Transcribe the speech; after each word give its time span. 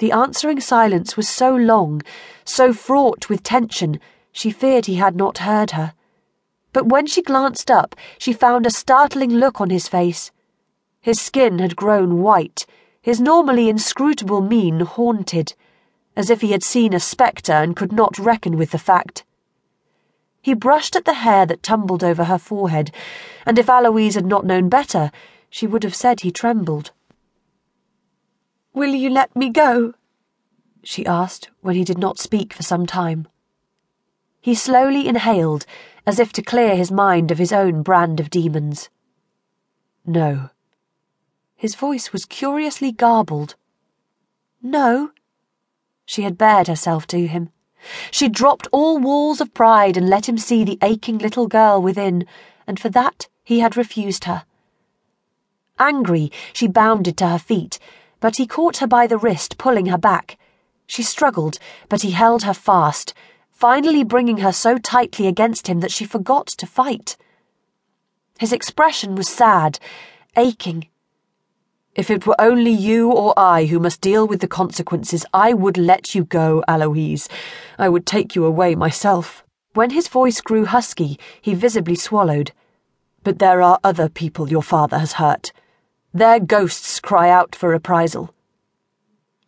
The 0.00 0.12
answering 0.12 0.60
silence 0.60 1.18
was 1.18 1.28
so 1.28 1.54
long, 1.54 2.00
so 2.42 2.72
fraught 2.72 3.28
with 3.28 3.42
tension, 3.42 4.00
she 4.32 4.50
feared 4.50 4.86
he 4.86 4.94
had 4.94 5.14
not 5.14 5.44
heard 5.44 5.72
her. 5.72 5.92
But 6.72 6.86
when 6.86 7.06
she 7.06 7.20
glanced 7.20 7.70
up, 7.70 7.94
she 8.16 8.32
found 8.32 8.64
a 8.64 8.70
startling 8.70 9.28
look 9.28 9.60
on 9.60 9.68
his 9.68 9.88
face. 9.88 10.30
His 11.02 11.20
skin 11.20 11.58
had 11.58 11.76
grown 11.76 12.22
white, 12.22 12.64
his 13.02 13.20
normally 13.20 13.68
inscrutable 13.68 14.40
mien 14.40 14.80
haunted, 14.80 15.52
as 16.16 16.30
if 16.30 16.40
he 16.40 16.52
had 16.52 16.64
seen 16.64 16.94
a 16.94 17.00
spectre 17.00 17.52
and 17.52 17.76
could 17.76 17.92
not 17.92 18.18
reckon 18.18 18.56
with 18.56 18.70
the 18.70 18.78
fact. 18.78 19.24
He 20.40 20.54
brushed 20.54 20.96
at 20.96 21.04
the 21.04 21.12
hair 21.12 21.44
that 21.44 21.62
tumbled 21.62 22.02
over 22.02 22.24
her 22.24 22.38
forehead, 22.38 22.90
and 23.44 23.58
if 23.58 23.68
Aloise 23.68 24.14
had 24.14 24.24
not 24.24 24.46
known 24.46 24.70
better, 24.70 25.12
she 25.50 25.66
would 25.66 25.82
have 25.82 25.94
said 25.94 26.20
he 26.20 26.30
trembled. 26.30 26.92
Will 28.80 28.94
you 28.94 29.10
let 29.10 29.36
me 29.36 29.50
go? 29.50 29.92
she 30.82 31.04
asked 31.04 31.50
when 31.60 31.74
he 31.74 31.84
did 31.84 31.98
not 31.98 32.18
speak 32.18 32.54
for 32.54 32.62
some 32.62 32.86
time. 32.86 33.28
He 34.40 34.54
slowly 34.54 35.06
inhaled, 35.06 35.66
as 36.06 36.18
if 36.18 36.32
to 36.32 36.42
clear 36.42 36.74
his 36.74 36.90
mind 36.90 37.30
of 37.30 37.36
his 37.36 37.52
own 37.52 37.82
brand 37.82 38.20
of 38.20 38.30
demons. 38.30 38.88
No. 40.06 40.48
His 41.56 41.74
voice 41.74 42.10
was 42.10 42.24
curiously 42.24 42.90
garbled. 42.90 43.54
No. 44.62 45.10
She 46.06 46.22
had 46.22 46.38
bared 46.38 46.66
herself 46.66 47.06
to 47.08 47.26
him. 47.26 47.50
She 48.10 48.30
dropped 48.30 48.66
all 48.72 48.96
walls 48.96 49.42
of 49.42 49.52
pride 49.52 49.98
and 49.98 50.08
let 50.08 50.26
him 50.26 50.38
see 50.38 50.64
the 50.64 50.78
aching 50.80 51.18
little 51.18 51.48
girl 51.48 51.82
within, 51.82 52.24
and 52.66 52.80
for 52.80 52.88
that 52.88 53.28
he 53.44 53.60
had 53.60 53.76
refused 53.76 54.24
her. 54.24 54.46
Angry, 55.78 56.32
she 56.54 56.66
bounded 56.66 57.18
to 57.18 57.28
her 57.28 57.38
feet, 57.38 57.78
but 58.20 58.36
he 58.36 58.46
caught 58.46 58.78
her 58.78 58.86
by 58.86 59.06
the 59.06 59.18
wrist, 59.18 59.58
pulling 59.58 59.86
her 59.86 59.98
back. 59.98 60.38
She 60.86 61.02
struggled, 61.02 61.58
but 61.88 62.02
he 62.02 62.12
held 62.12 62.42
her 62.42 62.54
fast, 62.54 63.14
finally 63.50 64.04
bringing 64.04 64.38
her 64.38 64.52
so 64.52 64.78
tightly 64.78 65.26
against 65.26 65.66
him 65.66 65.80
that 65.80 65.92
she 65.92 66.04
forgot 66.04 66.46
to 66.46 66.66
fight. 66.66 67.16
His 68.38 68.52
expression 68.52 69.14
was 69.14 69.28
sad, 69.28 69.78
aching. 70.36 70.88
If 71.94 72.08
it 72.08 72.26
were 72.26 72.40
only 72.40 72.70
you 72.70 73.10
or 73.10 73.34
I 73.36 73.66
who 73.66 73.78
must 73.80 74.00
deal 74.00 74.26
with 74.26 74.40
the 74.40 74.48
consequences, 74.48 75.26
I 75.34 75.52
would 75.52 75.76
let 75.76 76.14
you 76.14 76.24
go, 76.24 76.62
Aloise. 76.68 77.28
I 77.78 77.88
would 77.88 78.06
take 78.06 78.36
you 78.36 78.44
away 78.44 78.74
myself. 78.74 79.44
When 79.74 79.90
his 79.90 80.08
voice 80.08 80.40
grew 80.40 80.64
husky, 80.64 81.18
he 81.40 81.52
visibly 81.52 81.96
swallowed. 81.96 82.52
But 83.24 83.38
there 83.38 83.60
are 83.60 83.78
other 83.84 84.08
people 84.08 84.48
your 84.48 84.62
father 84.62 84.98
has 84.98 85.14
hurt. 85.14 85.52
Their 86.12 86.40
ghosts 86.40 86.98
cry 86.98 87.30
out 87.30 87.54
for 87.54 87.68
reprisal. 87.68 88.34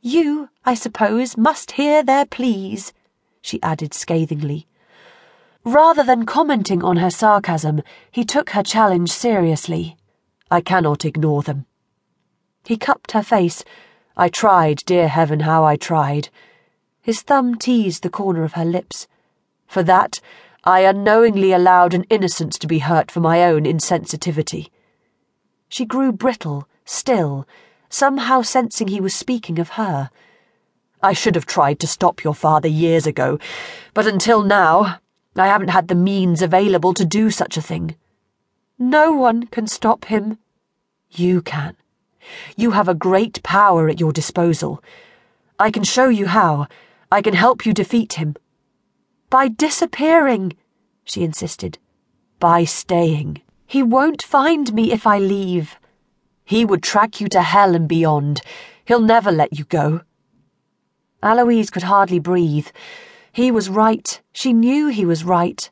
You, 0.00 0.48
I 0.64 0.74
suppose, 0.74 1.36
must 1.36 1.72
hear 1.72 2.02
their 2.02 2.24
pleas, 2.24 2.92
she 3.40 3.62
added 3.62 3.92
scathingly. 3.92 4.66
Rather 5.64 6.02
than 6.02 6.26
commenting 6.26 6.82
on 6.82 6.96
her 6.96 7.10
sarcasm, 7.10 7.82
he 8.10 8.24
took 8.24 8.50
her 8.50 8.62
challenge 8.62 9.10
seriously. 9.10 9.96
I 10.50 10.60
cannot 10.60 11.04
ignore 11.04 11.42
them. 11.42 11.66
He 12.64 12.76
cupped 12.76 13.12
her 13.12 13.22
face. 13.22 13.64
I 14.16 14.28
tried, 14.28 14.82
dear 14.86 15.08
heaven, 15.08 15.40
how 15.40 15.64
I 15.64 15.76
tried. 15.76 16.30
His 17.00 17.22
thumb 17.22 17.56
teased 17.56 18.02
the 18.02 18.10
corner 18.10 18.44
of 18.44 18.54
her 18.54 18.64
lips. 18.64 19.06
For 19.66 19.82
that, 19.84 20.20
I 20.64 20.80
unknowingly 20.80 21.52
allowed 21.52 21.94
an 21.94 22.04
innocence 22.04 22.58
to 22.58 22.66
be 22.66 22.80
hurt 22.80 23.10
for 23.10 23.20
my 23.20 23.44
own 23.44 23.64
insensitivity. 23.64 24.68
She 25.72 25.86
grew 25.86 26.12
brittle, 26.12 26.68
still, 26.84 27.48
somehow 27.88 28.42
sensing 28.42 28.88
he 28.88 29.00
was 29.00 29.14
speaking 29.14 29.58
of 29.58 29.80
her. 29.80 30.10
I 31.02 31.14
should 31.14 31.34
have 31.34 31.46
tried 31.46 31.80
to 31.80 31.86
stop 31.86 32.22
your 32.22 32.34
father 32.34 32.68
years 32.68 33.06
ago, 33.06 33.38
but 33.94 34.06
until 34.06 34.42
now, 34.42 34.98
I 35.34 35.46
haven't 35.46 35.70
had 35.70 35.88
the 35.88 35.94
means 35.94 36.42
available 36.42 36.92
to 36.92 37.06
do 37.06 37.30
such 37.30 37.56
a 37.56 37.62
thing. 37.62 37.96
No 38.78 39.12
one 39.12 39.46
can 39.46 39.66
stop 39.66 40.04
him. 40.04 40.36
You 41.10 41.40
can. 41.40 41.74
You 42.54 42.72
have 42.72 42.86
a 42.86 42.94
great 42.94 43.42
power 43.42 43.88
at 43.88 43.98
your 43.98 44.12
disposal. 44.12 44.84
I 45.58 45.70
can 45.70 45.84
show 45.84 46.10
you 46.10 46.26
how. 46.26 46.66
I 47.10 47.22
can 47.22 47.32
help 47.32 47.64
you 47.64 47.72
defeat 47.72 48.12
him. 48.12 48.36
By 49.30 49.48
disappearing, 49.48 50.52
she 51.02 51.24
insisted. 51.24 51.78
By 52.38 52.64
staying. 52.64 53.40
He 53.72 53.82
won't 53.82 54.20
find 54.20 54.70
me 54.74 54.92
if 54.92 55.06
I 55.06 55.18
leave. 55.18 55.78
He 56.44 56.62
would 56.62 56.82
track 56.82 57.22
you 57.22 57.28
to 57.28 57.40
hell 57.40 57.74
and 57.74 57.88
beyond. 57.88 58.42
He'll 58.84 59.00
never 59.00 59.32
let 59.32 59.58
you 59.58 59.64
go. 59.64 60.02
Aloise 61.22 61.70
could 61.70 61.84
hardly 61.84 62.18
breathe. 62.18 62.68
He 63.32 63.50
was 63.50 63.70
right. 63.70 64.20
She 64.34 64.52
knew 64.52 64.88
he 64.88 65.06
was 65.06 65.24
right. 65.24 65.70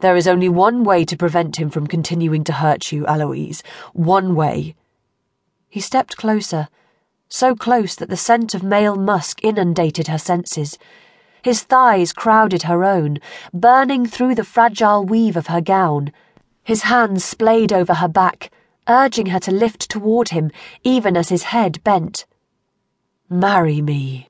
There 0.00 0.14
is 0.14 0.28
only 0.28 0.50
one 0.50 0.84
way 0.84 1.06
to 1.06 1.16
prevent 1.16 1.56
him 1.56 1.70
from 1.70 1.86
continuing 1.86 2.44
to 2.44 2.52
hurt 2.52 2.92
you, 2.92 3.06
Aloise. 3.06 3.62
One 3.94 4.34
way. 4.34 4.74
He 5.70 5.80
stepped 5.80 6.18
closer, 6.18 6.68
so 7.30 7.54
close 7.54 7.94
that 7.94 8.10
the 8.10 8.18
scent 8.18 8.52
of 8.52 8.62
male 8.62 8.96
musk 8.96 9.42
inundated 9.42 10.08
her 10.08 10.18
senses. 10.18 10.76
His 11.40 11.62
thighs 11.62 12.12
crowded 12.12 12.64
her 12.64 12.84
own, 12.84 13.20
burning 13.54 14.04
through 14.04 14.34
the 14.34 14.44
fragile 14.44 15.02
weave 15.02 15.38
of 15.38 15.46
her 15.46 15.62
gown. 15.62 16.12
His 16.66 16.82
hands 16.82 17.24
splayed 17.24 17.72
over 17.72 17.94
her 17.94 18.08
back, 18.08 18.50
urging 18.88 19.26
her 19.26 19.38
to 19.38 19.52
lift 19.52 19.88
toward 19.88 20.30
him, 20.30 20.50
even 20.82 21.16
as 21.16 21.28
his 21.28 21.44
head 21.44 21.78
bent. 21.84 22.26
Marry 23.30 23.80
me. 23.80 24.28